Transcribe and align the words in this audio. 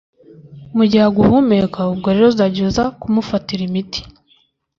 mu 0.75 0.83
gihe 0.89 1.03
aguhumeka 1.09 1.79
ubwo 1.91 2.07
rero 2.13 2.27
uzajya 2.31 2.61
uza 2.69 2.83
kumufatira 2.99 3.61
imiti 3.69 4.01